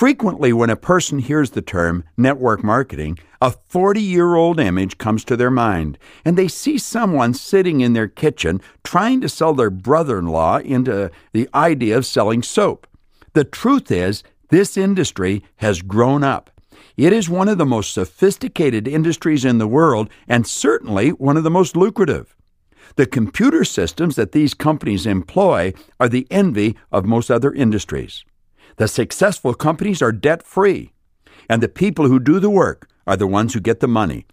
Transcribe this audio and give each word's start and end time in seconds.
Frequently, 0.00 0.50
when 0.50 0.70
a 0.70 0.76
person 0.76 1.18
hears 1.18 1.50
the 1.50 1.60
term 1.60 2.04
network 2.16 2.64
marketing, 2.64 3.18
a 3.42 3.50
40 3.50 4.00
year 4.00 4.34
old 4.34 4.58
image 4.58 4.96
comes 4.96 5.26
to 5.26 5.36
their 5.36 5.50
mind, 5.50 5.98
and 6.24 6.38
they 6.38 6.48
see 6.48 6.78
someone 6.78 7.34
sitting 7.34 7.82
in 7.82 7.92
their 7.92 8.08
kitchen 8.08 8.62
trying 8.82 9.20
to 9.20 9.28
sell 9.28 9.52
their 9.52 9.68
brother 9.68 10.18
in 10.18 10.24
law 10.24 10.56
into 10.56 11.10
the 11.34 11.50
idea 11.54 11.98
of 11.98 12.06
selling 12.06 12.42
soap. 12.42 12.86
The 13.34 13.44
truth 13.44 13.90
is, 13.90 14.22
this 14.48 14.78
industry 14.78 15.44
has 15.56 15.82
grown 15.82 16.24
up. 16.24 16.50
It 16.96 17.12
is 17.12 17.28
one 17.28 17.50
of 17.50 17.58
the 17.58 17.66
most 17.66 17.92
sophisticated 17.92 18.88
industries 18.88 19.44
in 19.44 19.58
the 19.58 19.68
world 19.68 20.08
and 20.26 20.46
certainly 20.46 21.10
one 21.10 21.36
of 21.36 21.44
the 21.44 21.50
most 21.50 21.76
lucrative. 21.76 22.34
The 22.96 23.04
computer 23.04 23.64
systems 23.64 24.16
that 24.16 24.32
these 24.32 24.54
companies 24.54 25.04
employ 25.04 25.74
are 26.00 26.08
the 26.08 26.26
envy 26.30 26.78
of 26.90 27.04
most 27.04 27.30
other 27.30 27.52
industries. 27.52 28.24
The 28.80 28.88
successful 28.88 29.52
companies 29.52 30.00
are 30.00 30.10
debt 30.10 30.42
free, 30.42 30.94
and 31.50 31.62
the 31.62 31.68
people 31.68 32.08
who 32.08 32.18
do 32.18 32.40
the 32.40 32.48
work 32.48 32.88
are 33.06 33.14
the 33.14 33.26
ones 33.26 33.52
who 33.52 33.60
get 33.60 33.80
the 33.80 33.86
money. 33.86 34.24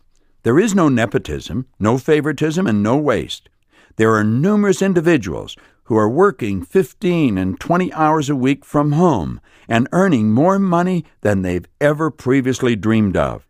There 0.44 0.58
is 0.58 0.73
no 0.73 0.88
nepotism, 0.88 1.67
no 1.81 1.98
favoritism, 1.98 2.66
and 2.66 2.81
no 2.81 2.95
waste. 2.95 3.50
There 3.98 4.16
are 4.16 4.23
numerous 4.23 4.81
individuals 4.81 5.58
who 5.88 5.98
are 5.98 6.08
working 6.08 6.64
15 6.64 7.38
and 7.38 7.59
20 7.59 7.92
hours 7.92 8.30
a 8.30 8.38
week 8.38 8.64
from 8.64 8.94
home 8.94 9.42
and 9.67 9.89
earning 9.92 10.31
more 10.31 10.59
money 10.59 11.04
than 11.20 11.42
they've 11.42 11.67
ever 11.82 12.09
previously 12.09 12.78
dreamed 12.78 13.17
of. 13.17 13.45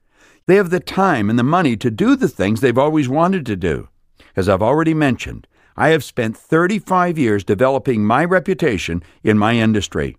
They 0.48 0.56
have 0.56 0.72
the 0.72 0.80
time 0.80 1.30
and 1.30 1.38
the 1.38 1.44
money 1.44 1.78
to 1.78 1.92
do 1.92 2.16
the 2.16 2.28
things 2.28 2.60
they've 2.60 2.76
always 2.76 3.08
wanted 3.08 3.46
to 3.46 3.56
do. 3.56 3.90
As 4.36 4.50
I've 4.50 4.64
already 4.64 4.96
mentioned, 4.96 5.46
I 5.76 5.90
have 5.90 6.04
spent 6.04 6.36
35 6.36 7.20
years 7.20 7.44
developing 7.44 8.04
my 8.04 8.26
reputation 8.26 9.04
in 9.24 9.38
my 9.38 9.54
industry. 9.58 10.18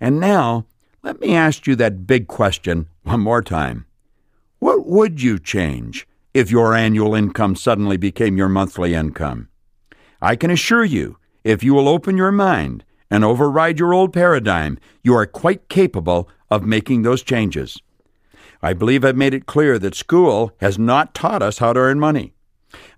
And 0.00 0.20
now, 0.20 0.66
let 1.02 1.20
me 1.20 1.34
ask 1.34 1.66
you 1.66 1.76
that 1.76 2.06
big 2.06 2.26
question 2.26 2.88
one 3.02 3.20
more 3.20 3.42
time. 3.42 3.86
What 4.58 4.86
would 4.86 5.22
you 5.22 5.38
change 5.38 6.06
if 6.34 6.50
your 6.50 6.74
annual 6.74 7.14
income 7.14 7.56
suddenly 7.56 7.96
became 7.96 8.36
your 8.36 8.48
monthly 8.48 8.94
income? 8.94 9.48
I 10.20 10.36
can 10.36 10.50
assure 10.50 10.84
you, 10.84 11.18
if 11.44 11.62
you 11.62 11.74
will 11.74 11.88
open 11.88 12.16
your 12.16 12.32
mind 12.32 12.84
and 13.10 13.24
override 13.24 13.78
your 13.78 13.94
old 13.94 14.12
paradigm, 14.12 14.78
you 15.02 15.14
are 15.14 15.26
quite 15.26 15.68
capable 15.68 16.28
of 16.50 16.64
making 16.64 17.02
those 17.02 17.22
changes. 17.22 17.80
I 18.62 18.72
believe 18.72 19.04
I've 19.04 19.16
made 19.16 19.34
it 19.34 19.46
clear 19.46 19.78
that 19.78 19.94
school 19.94 20.52
has 20.60 20.78
not 20.78 21.14
taught 21.14 21.42
us 21.42 21.58
how 21.58 21.72
to 21.72 21.80
earn 21.80 22.00
money. 22.00 22.34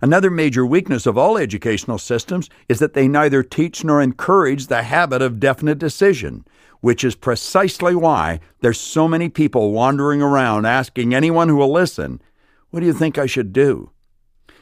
Another 0.01 0.29
major 0.29 0.65
weakness 0.65 1.05
of 1.05 1.17
all 1.17 1.37
educational 1.37 1.99
systems 1.99 2.49
is 2.67 2.79
that 2.79 2.93
they 2.93 3.07
neither 3.07 3.43
teach 3.43 3.83
nor 3.83 4.01
encourage 4.01 4.67
the 4.67 4.83
habit 4.83 5.21
of 5.21 5.39
definite 5.39 5.77
decision, 5.77 6.45
which 6.81 7.03
is 7.03 7.15
precisely 7.15 7.95
why 7.95 8.39
there's 8.61 8.79
so 8.79 9.07
many 9.07 9.29
people 9.29 9.71
wandering 9.71 10.21
around 10.21 10.65
asking 10.65 11.13
anyone 11.13 11.49
who 11.49 11.55
will 11.55 11.71
listen, 11.71 12.21
What 12.69 12.79
do 12.79 12.85
you 12.85 12.93
think 12.93 13.17
I 13.17 13.25
should 13.25 13.53
do? 13.53 13.91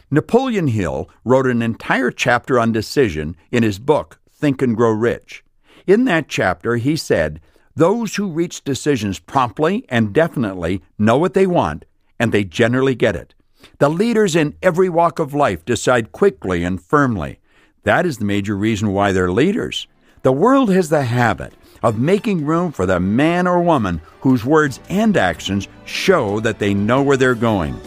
Napoleon 0.10 0.68
Hill 0.68 1.10
wrote 1.26 1.48
an 1.48 1.62
entire 1.62 2.12
chapter 2.12 2.60
on 2.60 2.72
decision 2.72 3.36
in 3.52 3.64
his 3.64 3.78
book, 3.78 4.20
Think 4.32 4.62
and 4.62 4.76
Grow 4.76 4.92
Rich. 4.92 5.44
In 5.86 6.06
that 6.06 6.28
chapter, 6.28 6.78
he 6.78 6.96
said, 6.96 7.42
Those 7.76 8.16
who 8.16 8.32
reach 8.32 8.64
decisions 8.64 9.20
promptly 9.20 9.86
and 9.90 10.14
definitely 10.14 10.82
know 10.98 11.18
what 11.18 11.34
they 11.34 11.46
want, 11.46 11.86
and 12.20 12.32
they 12.32 12.44
generally 12.44 12.96
get 12.96 13.16
it. 13.16 13.34
The 13.80 13.90
leaders 13.90 14.36
in 14.36 14.56
every 14.62 14.90
walk 14.90 15.20
of 15.20 15.34
life 15.34 15.66
decide 15.66 16.12
quickly 16.12 16.64
and 16.64 16.82
firmly. 16.82 17.40
That 17.84 18.06
is 18.06 18.18
the 18.18 18.26
major 18.26 18.56
reason 18.56 18.94
why 18.94 19.12
they're 19.12 19.32
leaders. 19.32 19.88
The 20.24 20.32
world 20.32 20.70
has 20.72 20.90
the 20.90 21.04
habit 21.04 21.54
of 21.84 22.00
making 22.00 22.46
room 22.46 22.72
for 22.72 22.86
the 22.86 23.00
man 23.00 23.48
or 23.48 23.62
woman 23.62 24.02
whose 24.22 24.46
words 24.46 24.80
and 24.90 25.18
actions 25.18 25.68
show 25.86 26.40
that 26.40 26.60
they 26.60 26.74
know 26.74 27.02
where 27.02 27.18
they're 27.18 27.36
going. 27.36 27.80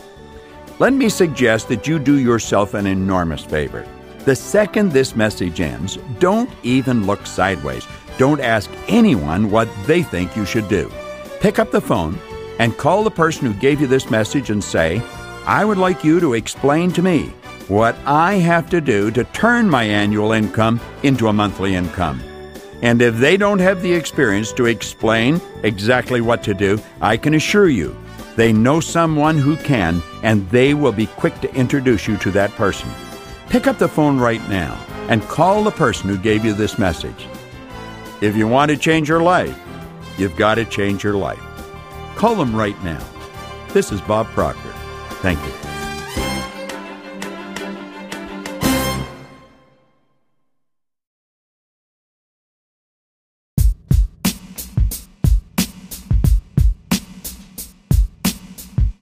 Let 0.79 0.93
me 0.93 1.09
suggest 1.09 1.69
that 1.69 1.87
you 1.87 1.99
do 1.99 2.19
yourself 2.19 2.75
an 2.75 2.87
enormous 2.87 3.45
favor. 3.45 3.87
The 4.25 4.37
second 4.37 4.93
this 4.93 5.17
message 5.17 5.61
ends, 5.61 5.99
don't 6.19 6.51
even 6.63 7.07
look 7.07 7.27
sideways. 7.27 7.87
Don't 8.19 8.41
ask 8.41 8.71
anyone 8.89 9.51
what 9.51 9.69
they 9.87 10.03
think 10.03 10.37
you 10.37 10.45
should 10.45 10.69
do. 10.69 10.91
Pick 11.41 11.59
up 11.59 11.71
the 11.71 11.81
phone 11.81 12.19
and 12.59 12.77
call 12.77 13.03
the 13.03 13.11
person 13.11 13.47
who 13.47 13.59
gave 13.61 13.81
you 13.81 13.87
this 13.87 14.11
message 14.11 14.51
and 14.51 14.63
say, 14.63 15.03
I 15.47 15.65
would 15.65 15.79
like 15.79 16.05
you 16.05 16.21
to 16.21 16.35
explain 16.35 16.93
to 16.93 17.03
me 17.03 17.33
what 17.69 17.97
I 18.05 18.35
have 18.35 18.69
to 18.71 18.81
do 18.81 19.11
to 19.13 19.25
turn 19.25 19.71
my 19.71 19.85
annual 19.85 20.33
income 20.33 20.81
into 21.03 21.29
a 21.29 21.33
monthly 21.33 21.75
income. 21.75 22.23
And 22.83 23.03
if 23.03 23.17
they 23.17 23.37
don't 23.37 23.59
have 23.59 23.83
the 23.83 23.93
experience 23.93 24.53
to 24.55 24.67
explain 24.67 25.41
exactly 25.63 26.21
what 26.21 26.43
to 26.45 26.55
do, 26.55 26.79
I 27.01 27.17
can 27.17 27.35
assure 27.35 27.69
you 27.69 27.97
they 28.37 28.53
know 28.53 28.81
someone 28.81 29.37
who 29.37 29.57
can, 29.57 30.03
and 30.23 30.49
they 30.51 30.73
will 30.73 30.93
be 30.93 31.07
quick 31.07 31.39
to 31.41 31.55
introduce 31.55 32.09
you 32.09 32.17
to 32.19 32.31
that 32.31 32.51
person. 32.53 32.89
Pick 33.49 33.67
up 33.67 33.79
the 33.79 33.89
phone 33.89 34.19
right 34.19 34.47
now 34.49 34.75
and 35.09 35.23
call 35.23 35.65
the 35.65 35.71
person 35.71 36.09
who 36.09 36.17
gave 36.17 36.45
you 36.45 36.55
this 36.55 36.79
message. 36.79 37.27
If 38.21 38.37
you 38.37 38.47
want 38.47 38.71
to 38.71 38.77
change 38.77 39.09
your 39.09 39.23
life, 39.23 39.59
you've 40.17 40.37
got 40.37 40.55
to 40.55 40.65
change 40.65 41.03
your 41.03 41.17
life. 41.17 41.43
Call 42.17 42.35
them 42.35 42.55
right 42.55 42.81
now. 42.85 43.05
This 43.73 43.93
is 43.93 44.01
Bob 44.01 44.27
Proctor. 44.29 44.73
Thank 45.21 45.39
you. 45.45 45.80